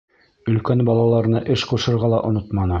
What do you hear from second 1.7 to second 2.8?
ҡушырға ла онотманы.